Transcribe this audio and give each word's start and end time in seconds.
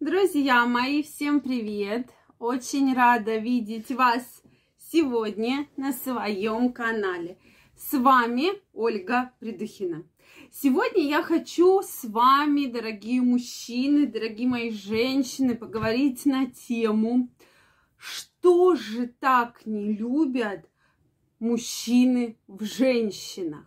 Друзья 0.00 0.64
мои, 0.64 1.02
всем 1.02 1.40
привет! 1.40 2.08
Очень 2.38 2.94
рада 2.94 3.36
видеть 3.36 3.90
вас 3.90 4.42
сегодня 4.78 5.68
на 5.76 5.92
своем 5.92 6.72
канале. 6.72 7.36
С 7.76 7.92
вами 7.92 8.48
Ольга 8.72 9.34
Придухина. 9.40 10.06
Сегодня 10.50 11.06
я 11.06 11.22
хочу 11.22 11.82
с 11.82 12.04
вами, 12.04 12.64
дорогие 12.64 13.20
мужчины, 13.20 14.06
дорогие 14.06 14.48
мои 14.48 14.70
женщины, 14.70 15.54
поговорить 15.54 16.24
на 16.24 16.46
тему, 16.46 17.28
что 17.98 18.76
же 18.76 19.06
так 19.06 19.66
не 19.66 19.92
любят 19.92 20.64
мужчины 21.40 22.38
в 22.48 22.64
женщинах. 22.64 23.66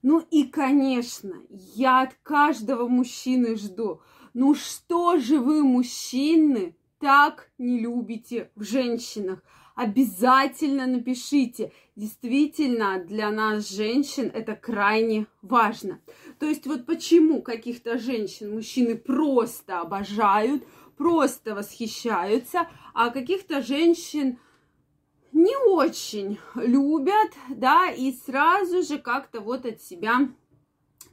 Ну 0.00 0.26
и, 0.30 0.44
конечно, 0.44 1.34
я 1.50 2.00
от 2.00 2.14
каждого 2.22 2.88
мужчины 2.88 3.54
жду– 3.54 4.00
ну 4.40 4.54
что 4.54 5.16
же 5.16 5.40
вы, 5.40 5.64
мужчины, 5.64 6.76
так 7.00 7.50
не 7.58 7.80
любите 7.80 8.52
в 8.54 8.62
женщинах? 8.62 9.42
Обязательно 9.74 10.86
напишите. 10.86 11.72
Действительно, 11.96 13.02
для 13.04 13.32
нас, 13.32 13.68
женщин, 13.68 14.30
это 14.32 14.54
крайне 14.54 15.26
важно. 15.42 16.00
То 16.38 16.46
есть 16.46 16.68
вот 16.68 16.86
почему 16.86 17.42
каких-то 17.42 17.98
женщин 17.98 18.54
мужчины 18.54 18.94
просто 18.94 19.80
обожают, 19.80 20.62
просто 20.96 21.56
восхищаются, 21.56 22.68
а 22.94 23.10
каких-то 23.10 23.60
женщин 23.60 24.38
не 25.32 25.56
очень 25.56 26.38
любят, 26.54 27.32
да, 27.48 27.90
и 27.90 28.12
сразу 28.12 28.84
же 28.84 28.98
как-то 28.98 29.40
вот 29.40 29.66
от 29.66 29.82
себя 29.82 30.28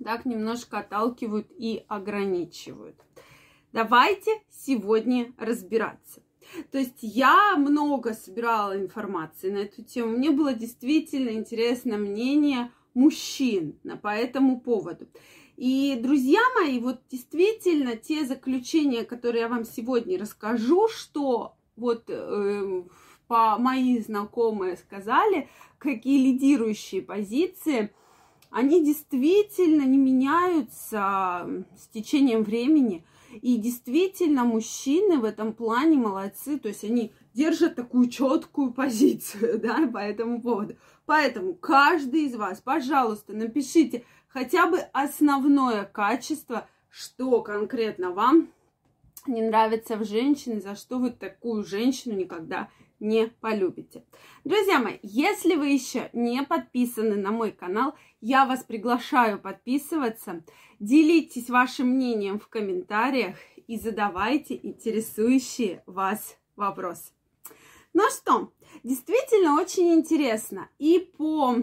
так 0.04 0.26
немножко 0.26 0.80
отталкивают 0.80 1.48
и 1.58 1.86
ограничивают. 1.88 2.96
Давайте 3.76 4.32
сегодня 4.50 5.34
разбираться. 5.38 6.22
То 6.72 6.78
есть 6.78 7.00
я 7.02 7.58
много 7.58 8.14
собирала 8.14 8.80
информации 8.80 9.52
на 9.52 9.58
эту 9.58 9.84
тему. 9.84 10.16
Мне 10.16 10.32
было 10.32 10.54
действительно 10.54 11.32
интересно 11.32 11.98
мнение 11.98 12.72
мужчин 12.94 13.78
по 14.02 14.16
этому 14.16 14.62
поводу. 14.62 15.10
И, 15.58 16.00
друзья 16.02 16.40
мои, 16.58 16.80
вот 16.80 17.02
действительно 17.12 17.98
те 17.98 18.26
заключения, 18.26 19.04
которые 19.04 19.42
я 19.42 19.50
вам 19.50 19.66
сегодня 19.66 20.18
расскажу, 20.18 20.88
что 20.88 21.58
вот 21.76 22.06
э, 22.08 22.84
по 23.28 23.58
мои 23.58 24.00
знакомые 24.00 24.78
сказали, 24.78 25.50
какие 25.80 26.26
лидирующие 26.26 27.02
позиции, 27.02 27.94
они 28.52 28.86
действительно 28.86 29.84
не 29.84 29.98
меняются 29.98 31.66
с 31.78 31.90
течением 31.90 32.44
времени– 32.44 33.04
и 33.42 33.58
действительно, 33.58 34.44
мужчины 34.44 35.20
в 35.20 35.24
этом 35.24 35.54
плане 35.54 35.98
молодцы, 35.98 36.58
то 36.58 36.68
есть 36.68 36.84
они 36.84 37.14
держат 37.34 37.76
такую 37.76 38.10
четкую 38.10 38.74
позицию, 38.74 39.60
да, 39.64 39.88
по 39.88 39.98
этому 39.98 40.42
поводу. 40.42 40.76
Поэтому 41.06 41.54
каждый 41.54 42.26
из 42.26 42.36
вас, 42.36 42.62
пожалуйста, 42.62 43.34
напишите 43.34 44.06
хотя 44.28 44.68
бы 44.68 44.80
основное 44.94 45.86
качество, 45.86 46.68
что 46.90 47.42
конкретно 47.42 48.12
вам 48.12 48.50
не 49.28 49.42
нравится 49.42 49.98
в 49.98 50.06
женщине, 50.06 50.62
за 50.62 50.76
что 50.76 51.00
вы 51.00 51.12
такую 51.12 51.64
женщину 51.64 52.16
никогда 52.16 52.62
не 52.62 52.85
полюбите. 53.40 54.04
Друзья 54.44 54.80
мои, 54.80 54.98
если 55.04 55.56
вы 55.56 55.68
еще 55.68 56.10
не 56.14 56.44
подписаны 56.44 57.16
на 57.16 57.32
мой 57.32 57.52
канал, 57.52 57.96
я 58.20 58.46
вас 58.46 58.64
приглашаю 58.64 59.40
подписываться. 59.40 60.44
Делитесь 60.80 61.50
вашим 61.50 61.88
мнением 61.88 62.40
в 62.40 62.48
комментариях 62.48 63.36
и 63.68 63.78
задавайте 63.78 64.60
интересующие 64.62 65.84
вас 65.86 66.38
вопросы. 66.56 67.14
Ну 67.94 68.04
что, 68.10 68.52
действительно 68.84 69.62
очень 69.62 69.94
интересно. 69.94 70.70
И 70.80 71.00
по 71.18 71.56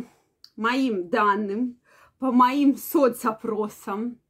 моим 0.57 1.09
данным, 1.09 1.81
по 2.19 2.31
моим 2.31 2.77
соцопросам, 2.77 4.22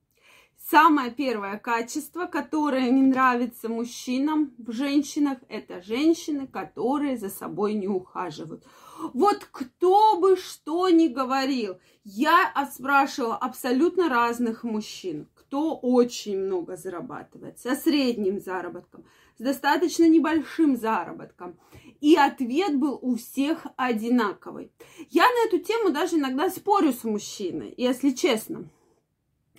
Самое 0.71 1.11
первое 1.11 1.59
качество, 1.59 2.27
которое 2.27 2.89
не 2.89 3.03
нравится 3.03 3.69
мужчинам 3.69 4.55
в 4.59 4.73
женщинах, 4.73 5.39
это 5.49 5.83
женщины, 5.83 6.47
которые 6.47 7.19
за 7.19 7.31
собой 7.31 7.75
не 7.75 7.89
ухаживают. 7.89 8.65
Вот 9.13 9.47
кто 9.51 10.19
бы 10.21 10.37
что 10.37 10.89
ни 10.89 11.09
говорил, 11.09 11.79
я 12.05 12.53
спрашивала 12.73 13.37
абсолютно 13.37 14.09
разных 14.09 14.63
мужчин, 14.63 15.29
кто 15.35 15.75
очень 15.75 16.39
много 16.39 16.77
зарабатывает, 16.77 17.59
со 17.59 17.75
средним 17.75 18.39
заработком, 18.41 19.05
с 19.37 19.43
достаточно 19.43 20.09
небольшим 20.09 20.77
заработком. 20.77 21.59
И 22.01 22.17
ответ 22.17 22.79
был 22.79 22.99
у 23.03 23.17
всех 23.17 23.67
одинаковый. 23.77 24.73
Я 25.11 25.25
на 25.25 25.49
эту 25.49 25.59
тему 25.59 25.91
даже 25.91 26.17
иногда 26.17 26.49
спорю 26.49 26.93
с 26.93 27.05
мужчиной, 27.05 27.75
если 27.77 28.11
честно. 28.11 28.71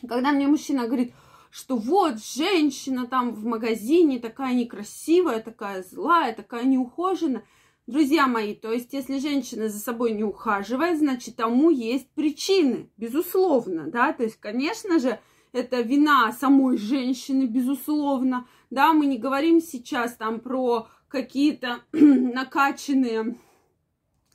Когда 0.07 0.31
мне 0.31 0.47
мужчина 0.47 0.87
говорит, 0.87 1.13
что 1.49 1.77
вот 1.77 2.23
женщина 2.23 3.05
там 3.05 3.31
в 3.33 3.45
магазине 3.45 4.19
такая 4.19 4.53
некрасивая, 4.55 5.39
такая 5.39 5.83
злая, 5.83 6.33
такая 6.33 6.63
неухоженная. 6.63 7.43
Друзья 7.85 8.27
мои, 8.27 8.55
то 8.55 8.71
есть 8.71 8.93
если 8.93 9.19
женщина 9.19 9.69
за 9.69 9.77
собой 9.77 10.13
не 10.13 10.23
ухаживает, 10.23 10.97
значит 10.97 11.35
тому 11.35 11.69
есть 11.69 12.09
причины, 12.11 12.89
безусловно, 12.97 13.91
да, 13.91 14.13
то 14.13 14.23
есть, 14.23 14.37
конечно 14.39 14.99
же, 14.99 15.19
это 15.51 15.81
вина 15.81 16.31
самой 16.31 16.77
женщины, 16.77 17.43
безусловно, 17.43 18.47
да, 18.69 18.93
мы 18.93 19.05
не 19.05 19.17
говорим 19.17 19.61
сейчас 19.61 20.15
там 20.15 20.39
про 20.39 20.87
какие-то 21.09 21.81
накачанные 21.91 23.37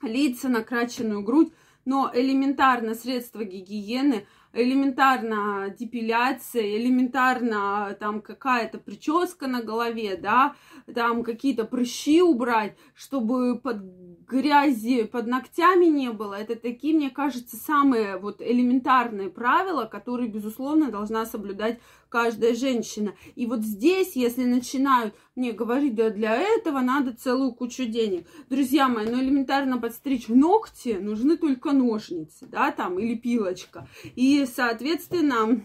лица, 0.03 0.49
накачанную 0.49 1.23
грудь, 1.23 1.53
но 1.87 2.11
элементарно 2.15 2.95
средства 2.95 3.43
гигиены– 3.45 4.27
элементарно 4.53 5.75
депиляция, 5.79 6.77
элементарно 6.77 7.97
там 8.01 8.21
какая-то 8.21 8.79
прическа 8.79 9.47
на 9.47 9.63
голове, 9.63 10.17
да, 10.17 10.55
там 10.95 11.23
какие-то 11.23 11.65
прыщи 11.65 12.23
убрать, 12.23 12.77
чтобы 12.95 13.59
под 13.59 13.83
грязи 14.29 15.05
под 15.05 15.27
ногтями 15.27 15.87
не 15.87 16.11
было. 16.11 16.35
Это 16.35 16.55
такие, 16.55 16.95
мне 16.95 17.11
кажется, 17.11 17.57
самые 17.57 18.19
вот 18.19 18.43
элементарные 18.43 19.31
правила, 19.31 19.85
которые, 19.87 20.29
безусловно, 20.29 20.91
должна 20.91 21.25
соблюдать 21.25 21.81
каждая 22.09 22.55
женщина. 22.55 23.15
И 23.37 23.47
вот 23.47 23.63
здесь, 23.63 24.17
если 24.17 24.45
начинают 24.45 25.15
мне 25.35 25.53
говорить, 25.53 25.95
да 25.95 26.11
для 26.11 26.37
этого 26.37 26.81
надо 26.81 27.15
целую 27.15 27.53
кучу 27.53 27.87
денег. 27.87 28.27
Друзья 28.51 28.89
мои, 28.89 29.07
ну 29.07 29.21
элементарно 29.21 29.79
подстричь 29.79 30.29
ногти 30.29 30.99
нужны 31.01 31.37
только 31.37 31.73
ножницы, 31.73 32.47
да, 32.47 32.71
там, 32.71 32.99
или 32.99 33.15
пилочка. 33.15 33.89
И, 34.17 34.38
соответственно, 34.47 35.61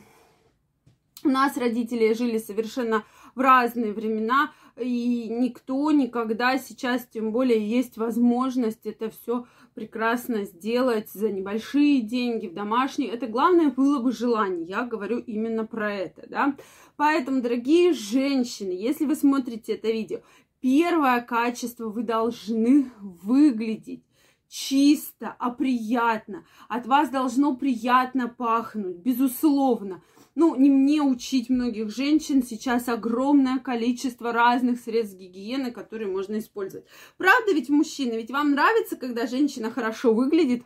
у 1.24 1.30
нас 1.30 1.58
родители 1.58 2.14
жили 2.14 2.38
совершенно 2.38 3.04
в 3.36 3.40
разные 3.40 3.94
времена, 3.94 4.52
и 4.78 5.28
никто 5.30 5.92
никогда 5.92 6.58
сейчас, 6.58 7.06
тем 7.06 7.32
более, 7.32 7.68
есть 7.68 7.98
возможность 7.98 8.86
это 8.86 9.10
все 9.10 9.46
прекрасно 9.76 10.46
сделать 10.46 11.10
за 11.12 11.30
небольшие 11.30 12.02
деньги 12.02 12.48
в 12.48 12.54
домашней. 12.54 13.08
Это 13.08 13.28
главное 13.28 13.70
было 13.70 14.00
бы 14.00 14.12
желание. 14.12 14.66
Я 14.66 14.84
говорю 14.84 15.20
именно 15.20 15.66
про 15.66 15.94
это, 15.94 16.28
да. 16.28 16.56
Поэтому, 16.96 17.42
дорогие 17.42 17.94
женщины, 17.94 18.72
если 18.72 19.06
вы 19.06 19.16
смотрите 19.16 19.74
это 19.74 19.92
видео, 19.92 20.20
первое 20.60 21.22
качество 21.22 21.90
вы 21.90 22.04
должны 22.04 22.92
выглядеть 23.00 24.04
чисто, 24.48 25.36
а 25.40 25.50
приятно. 25.50 26.46
От 26.70 26.86
вас 26.86 27.10
должно 27.10 27.56
приятно 27.56 28.28
пахнуть, 28.28 28.98
безусловно. 28.98 30.02
Ну, 30.36 30.56
не 30.56 30.70
мне 30.70 31.02
учить 31.02 31.50
многих 31.50 31.90
женщин, 31.96 32.44
сейчас 32.44 32.90
огромное 32.90 33.60
количество 33.60 34.32
разных 34.32 34.80
средств 34.80 35.18
гигиены, 35.18 35.72
которые 35.72 36.12
можно 36.12 36.40
использовать. 36.40 36.88
Правда 37.18 37.54
ведь, 37.54 37.70
мужчины, 37.70 38.14
ведь 38.14 38.32
вам 38.32 38.52
нравится, 38.52 38.96
когда 38.96 39.28
женщина 39.28 39.70
хорошо 39.70 40.14
выглядит, 40.14 40.64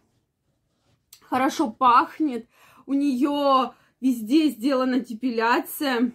хорошо 1.22 1.70
пахнет, 1.70 2.48
у 2.86 2.94
нее 2.94 3.74
везде 4.00 4.48
сделана 4.50 5.00
депиляция, 5.02 6.14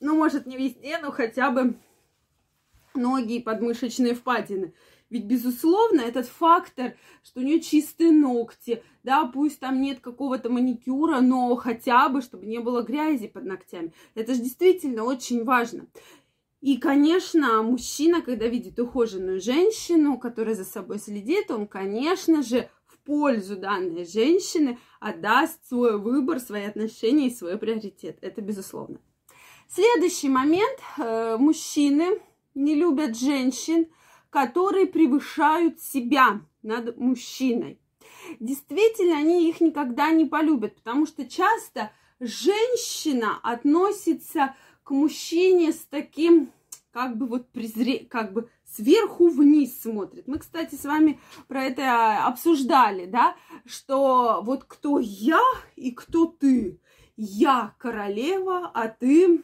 ну, 0.00 0.16
может, 0.16 0.46
не 0.46 0.56
везде, 0.56 0.98
но 0.98 1.10
хотя 1.10 1.50
бы 1.50 1.76
ноги 2.94 3.36
и 3.36 3.42
подмышечные 3.42 4.14
впадины. 4.14 4.72
Ведь, 5.10 5.24
безусловно, 5.24 6.02
этот 6.02 6.26
фактор, 6.26 6.96
что 7.22 7.40
у 7.40 7.42
нее 7.42 7.60
чистые 7.60 8.10
ногти, 8.10 8.82
да, 9.02 9.24
пусть 9.24 9.60
там 9.60 9.80
нет 9.80 10.00
какого-то 10.00 10.50
маникюра, 10.50 11.20
но 11.20 11.56
хотя 11.56 12.08
бы, 12.08 12.20
чтобы 12.20 12.46
не 12.46 12.58
было 12.58 12.82
грязи 12.82 13.26
под 13.26 13.44
ногтями. 13.44 13.92
Это 14.14 14.34
же 14.34 14.40
действительно 14.40 15.04
очень 15.04 15.44
важно. 15.44 15.86
И, 16.60 16.76
конечно, 16.76 17.62
мужчина, 17.62 18.20
когда 18.20 18.48
видит 18.48 18.78
ухоженную 18.78 19.40
женщину, 19.40 20.18
которая 20.18 20.54
за 20.54 20.64
собой 20.64 20.98
следит, 20.98 21.50
он, 21.50 21.66
конечно 21.66 22.42
же, 22.42 22.68
в 22.84 22.98
пользу 22.98 23.56
данной 23.56 24.04
женщины 24.04 24.78
отдаст 24.98 25.64
свой 25.68 25.98
выбор, 25.98 26.40
свои 26.40 26.64
отношения 26.64 27.28
и 27.28 27.34
свой 27.34 27.56
приоритет. 27.56 28.18
Это 28.20 28.42
безусловно. 28.42 28.98
Следующий 29.68 30.28
момент. 30.28 30.78
Э, 30.98 31.36
мужчины 31.38 32.20
не 32.54 32.74
любят 32.74 33.16
женщин, 33.16 33.86
которые 34.30 34.86
превышают 34.86 35.80
себя 35.80 36.40
над 36.62 36.96
мужчиной. 36.96 37.80
Действительно, 38.40 39.18
они 39.18 39.48
их 39.48 39.60
никогда 39.60 40.10
не 40.10 40.24
полюбят, 40.24 40.76
потому 40.76 41.06
что 41.06 41.26
часто 41.26 41.90
женщина 42.20 43.38
относится 43.42 44.54
к 44.82 44.90
мужчине 44.90 45.72
с 45.72 45.86
таким, 45.88 46.50
как 46.92 47.16
бы 47.16 47.26
вот 47.26 47.48
презре, 47.50 48.00
как 48.00 48.32
бы 48.32 48.50
сверху 48.64 49.28
вниз 49.28 49.80
смотрит. 49.80 50.26
Мы, 50.26 50.38
кстати, 50.38 50.74
с 50.74 50.84
вами 50.84 51.20
про 51.46 51.64
это 51.64 52.24
обсуждали, 52.26 53.06
да, 53.06 53.36
что 53.64 54.40
вот 54.42 54.64
кто 54.64 54.98
я 54.98 55.42
и 55.76 55.90
кто 55.92 56.26
ты. 56.26 56.80
Я 57.16 57.74
королева, 57.78 58.70
а 58.72 58.88
ты, 58.88 59.42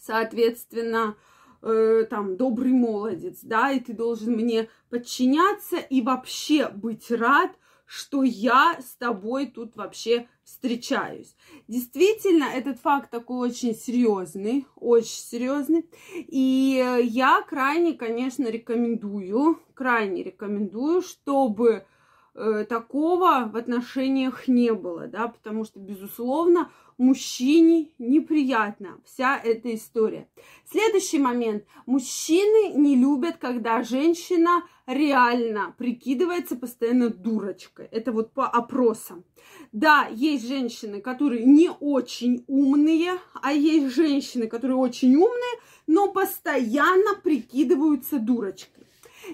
соответственно, 0.00 1.16
там 1.60 2.36
добрый 2.36 2.72
молодец, 2.72 3.40
да, 3.42 3.70
и 3.70 3.80
ты 3.80 3.92
должен 3.92 4.34
мне 4.34 4.68
подчиняться 4.90 5.76
и 5.76 6.02
вообще 6.02 6.68
быть 6.68 7.10
рад, 7.10 7.52
что 7.86 8.22
я 8.24 8.78
с 8.80 8.96
тобой 8.96 9.46
тут 9.46 9.76
вообще 9.76 10.28
встречаюсь. 10.44 11.36
Действительно, 11.68 12.44
этот 12.44 12.78
факт 12.80 13.10
такой 13.10 13.48
очень 13.48 13.74
серьезный, 13.74 14.66
очень 14.76 15.22
серьезный. 15.22 15.88
И 16.14 17.00
я 17.04 17.42
крайне, 17.42 17.94
конечно, 17.94 18.48
рекомендую, 18.48 19.60
крайне 19.74 20.22
рекомендую, 20.22 21.02
чтобы 21.02 21.68
э, 21.70 21.84
такого 22.68 23.50
в 23.50 23.56
отношениях 23.56 24.46
не 24.48 24.72
было, 24.74 25.06
да, 25.06 25.28
потому 25.28 25.64
что, 25.64 25.78
безусловно, 25.78 26.70
мужчине 26.98 27.90
неприятна 27.98 28.98
вся 29.04 29.38
эта 29.42 29.74
история. 29.74 30.28
Следующий 30.70 31.18
момент. 31.18 31.64
Мужчины 31.86 32.74
не 32.74 32.96
любят, 32.96 33.36
когда 33.38 33.82
женщина 33.82 34.64
реально 34.86 35.74
прикидывается 35.78 36.56
постоянно 36.56 37.08
дурочкой. 37.08 37.86
Это 37.90 38.12
вот 38.12 38.32
по 38.32 38.46
опросам. 38.46 39.24
Да, 39.72 40.08
есть 40.12 40.46
женщины, 40.46 41.00
которые 41.00 41.44
не 41.44 41.70
очень 41.70 42.44
умные, 42.46 43.18
а 43.34 43.52
есть 43.52 43.94
женщины, 43.94 44.46
которые 44.46 44.76
очень 44.76 45.14
умные, 45.16 45.60
но 45.86 46.12
постоянно 46.12 47.14
прикидываются 47.22 48.18
дурочкой. 48.18 48.85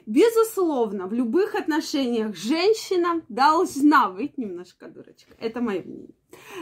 Безусловно, 0.06 1.06
в 1.06 1.12
любых 1.12 1.54
отношениях 1.54 2.36
женщина 2.36 3.22
должна 3.28 4.08
быть 4.10 4.38
немножко 4.38 4.88
дурочка. 4.88 5.34
Это 5.38 5.60
мое 5.60 5.82
мнение. 5.82 6.14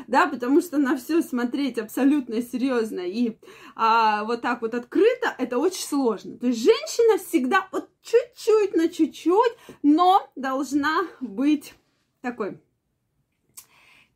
Да, 0.08 0.26
потому 0.26 0.60
что 0.60 0.78
на 0.78 0.96
все 0.96 1.22
смотреть 1.22 1.78
абсолютно 1.78 2.42
серьезно 2.42 3.00
и 3.00 3.38
а, 3.76 4.24
вот 4.24 4.42
так 4.42 4.62
вот 4.62 4.74
открыто, 4.74 5.34
это 5.38 5.58
очень 5.58 5.84
сложно. 5.84 6.38
То 6.38 6.48
есть 6.48 6.62
женщина 6.62 7.18
всегда 7.18 7.68
вот 7.70 7.88
чуть-чуть 8.02 8.74
на 8.74 8.88
чуть-чуть, 8.88 9.52
но 9.82 10.28
должна 10.34 11.02
быть 11.20 11.74
такой 12.20 12.58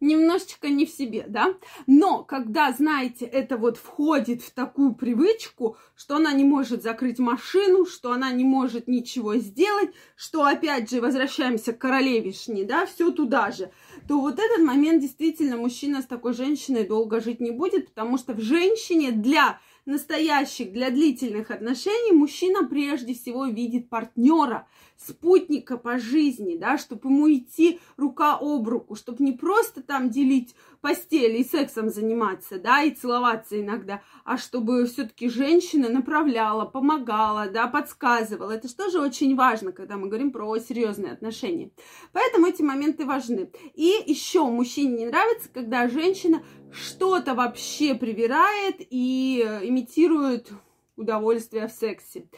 немножечко 0.00 0.68
не 0.68 0.86
в 0.86 0.90
себе, 0.90 1.24
да. 1.28 1.54
Но 1.86 2.24
когда, 2.24 2.72
знаете, 2.72 3.24
это 3.24 3.56
вот 3.56 3.76
входит 3.76 4.42
в 4.42 4.52
такую 4.52 4.94
привычку, 4.94 5.76
что 5.94 6.16
она 6.16 6.32
не 6.32 6.44
может 6.44 6.82
закрыть 6.82 7.18
машину, 7.18 7.86
что 7.86 8.12
она 8.12 8.30
не 8.32 8.44
может 8.44 8.88
ничего 8.88 9.36
сделать, 9.36 9.90
что 10.16 10.44
опять 10.44 10.90
же 10.90 11.00
возвращаемся 11.00 11.72
к 11.72 11.78
королевишне, 11.78 12.64
да, 12.64 12.86
все 12.86 13.10
туда 13.10 13.50
же, 13.50 13.70
то 14.08 14.20
вот 14.20 14.38
этот 14.38 14.64
момент 14.64 15.00
действительно 15.00 15.56
мужчина 15.56 16.02
с 16.02 16.06
такой 16.06 16.34
женщиной 16.34 16.86
долго 16.86 17.20
жить 17.20 17.40
не 17.40 17.50
будет, 17.50 17.88
потому 17.88 18.18
что 18.18 18.34
в 18.34 18.40
женщине 18.40 19.12
для 19.12 19.60
настоящих, 19.86 20.72
для 20.72 20.90
длительных 20.90 21.50
отношений 21.50 22.12
мужчина 22.12 22.64
прежде 22.64 23.14
всего 23.14 23.46
видит 23.46 23.88
партнера, 23.88 24.66
спутника 24.96 25.76
по 25.76 25.98
жизни, 25.98 26.56
да, 26.56 26.78
чтобы 26.78 27.08
ему 27.08 27.30
идти 27.30 27.80
рука 27.96 28.38
об 28.40 28.68
руку, 28.68 28.94
чтобы 28.94 29.22
не 29.24 29.32
просто 29.32 29.82
там 29.82 30.08
делить 30.10 30.54
постель 30.80 31.36
и 31.36 31.44
сексом 31.44 31.88
заниматься, 31.90 32.58
да, 32.58 32.82
и 32.82 32.90
целоваться 32.90 33.60
иногда, 33.60 34.02
а 34.24 34.36
чтобы 34.36 34.86
все-таки 34.86 35.28
женщина 35.28 35.88
направляла, 35.88 36.64
помогала, 36.64 37.48
да, 37.48 37.66
подсказывала. 37.66 38.52
Это 38.52 38.68
же 38.68 38.74
тоже 38.74 39.00
очень 39.00 39.34
важно, 39.34 39.72
когда 39.72 39.96
мы 39.96 40.08
говорим 40.08 40.30
про 40.30 40.58
серьезные 40.58 41.12
отношения. 41.12 41.70
Поэтому 42.12 42.46
эти 42.46 42.62
моменты 42.62 43.04
важны. 43.04 43.50
И 43.74 43.92
еще 44.06 44.44
мужчине 44.46 44.96
не 44.96 45.06
нравится, 45.06 45.48
когда 45.52 45.88
женщина 45.88 46.42
что-то 46.74 47.34
вообще 47.34 47.94
привирает 47.94 48.76
и 48.78 49.40
имитирует 49.62 50.50
удовольствие 50.96 51.68
в 51.68 51.72
сексе. 51.72 52.28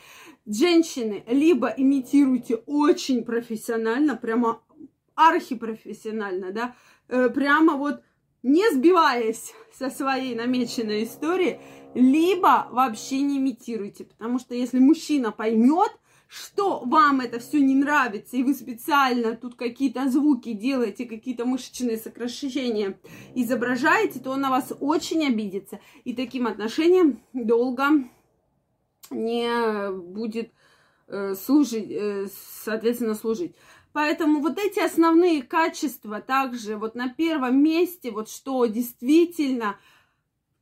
Женщины, 0.47 1.25
либо 1.27 1.69
имитируйте 1.69 2.57
очень 2.67 3.25
профессионально, 3.25 4.17
прямо 4.17 4.63
архипрофессионально, 5.15 6.53
да, 6.53 6.75
э, 7.09 7.31
прямо 7.31 7.77
вот 7.77 8.03
не 8.43 8.71
сбиваясь 8.71 9.53
со 9.77 9.91
своей 9.91 10.35
намеченной 10.35 11.05
истории, 11.05 11.61
либо 11.95 12.69
вообще 12.71 13.23
не 13.23 13.39
имитируйте, 13.39 14.05
потому 14.05 14.39
что 14.39 14.55
если 14.55 14.79
мужчина 14.79 15.33
поймет, 15.33 15.91
что 16.29 16.81
вам 16.85 17.21
это 17.21 17.39
все 17.39 17.61
не 17.61 17.75
нравится, 17.75 18.37
и 18.37 18.43
вы 18.43 18.55
специально 18.55 19.37
тут 19.37 19.55
какие-то 19.55 20.09
звуки 20.09 20.53
делаете, 20.53 21.07
какие-то 21.07 21.45
мышечные 21.45 21.97
сокращения 21.97 22.99
изображаете, 23.35 24.21
то 24.21 24.31
он 24.31 24.41
на 24.41 24.51
вас 24.51 24.73
очень 24.81 25.27
обидится. 25.27 25.81
И 26.05 26.15
таким 26.15 26.47
отношением 26.47 27.21
долго 27.33 27.87
не 29.11 29.91
будет 29.93 30.51
э, 31.09 31.35
служить, 31.35 31.91
э, 31.91 32.27
соответственно, 32.65 33.15
служить. 33.15 33.55
Поэтому 33.93 34.41
вот 34.41 34.59
эти 34.59 34.81
основные 34.81 35.43
качества 35.43 36.21
также 36.21 36.77
вот 36.77 36.95
на 36.97 37.09
первом 37.09 37.63
месте, 37.63 38.11
вот 38.11 38.29
что 38.29 38.67
действительно 38.67 39.79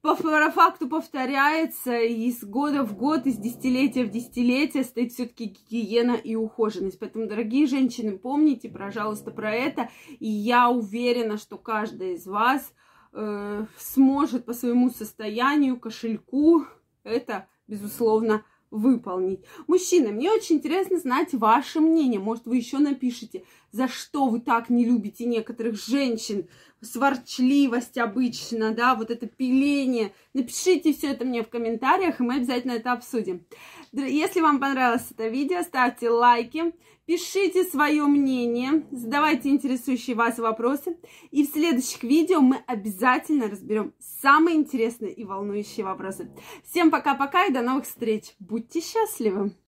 по 0.05 0.51
факту 0.51 0.87
повторяется 0.87 1.99
из 1.99 2.45
года 2.45 2.85
в 2.85 2.95
год, 2.95 3.25
из 3.25 3.39
десятилетия 3.39 4.05
в 4.05 4.11
десятилетие 4.11 4.85
стоит 4.85 5.13
все-таки 5.13 5.47
гигиена 5.47 6.13
и 6.13 6.37
ухоженность. 6.37 6.99
Поэтому, 6.99 7.27
дорогие 7.27 7.67
женщины, 7.67 8.19
помните, 8.19 8.69
пожалуйста, 8.69 9.31
про 9.31 9.55
это. 9.55 9.89
И 10.21 10.29
я 10.29 10.69
уверена, 10.69 11.39
что 11.39 11.57
каждая 11.57 12.17
из 12.17 12.27
вас 12.27 12.75
э, 13.15 13.65
сможет 13.79 14.45
по 14.45 14.53
своему 14.53 14.91
состоянию, 14.91 15.81
кошельку 15.81 16.67
это, 17.03 17.49
безусловно, 17.67 18.45
выполнить. 18.71 19.41
Мужчины, 19.69 20.13
мне 20.13 20.31
очень 20.31 20.57
интересно 20.57 20.99
знать 20.99 21.33
ваше 21.33 21.81
мнение. 21.81 22.21
Может, 22.21 22.45
вы 22.45 22.57
еще 22.57 22.79
напишите, 22.79 23.45
за 23.75 23.89
что 23.89 24.29
вы 24.29 24.41
так 24.41 24.71
не 24.71 24.85
любите 24.85 25.25
некоторых 25.25 25.75
женщин, 25.75 26.47
сварчливость 26.81 27.99
обычно, 27.99 28.73
да, 28.73 28.95
вот 28.95 29.11
это 29.11 29.27
пиление. 29.27 30.13
Напишите 30.33 30.93
все 30.93 31.09
это 31.09 31.25
мне 31.25 31.43
в 31.43 31.49
комментариях, 31.49 32.21
и 32.21 32.23
мы 32.23 32.37
обязательно 32.37 32.73
это 32.73 32.93
обсудим. 32.93 33.45
Если 33.91 34.41
вам 34.41 34.61
понравилось 34.61 35.09
это 35.11 35.27
видео, 35.27 35.63
ставьте 35.63 36.09
лайки, 36.09 36.73
пишите 37.05 37.65
свое 37.65 38.05
мнение, 38.05 38.87
задавайте 38.93 39.49
интересующие 39.49 40.15
вас 40.15 40.39
вопросы. 40.39 40.97
И 41.33 41.45
в 41.45 41.51
следующих 41.51 42.05
видео 42.05 42.41
мы 42.41 42.59
обязательно 42.69 43.49
разберем 43.49 43.93
самые 43.99 44.55
интересные 44.55 45.13
и 45.13 45.25
волнующие 45.25 45.85
вопросы. 45.85 46.31
Всем 46.63 46.93
пока-пока 46.93 47.47
и 47.47 47.53
до 47.53 47.61
новых 47.61 47.87
встреч. 47.87 48.37
Будьте 48.39 48.81
счастливы! 48.81 49.53